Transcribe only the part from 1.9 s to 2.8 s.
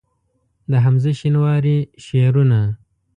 شعرونه